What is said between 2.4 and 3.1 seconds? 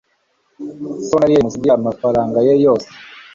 ye yose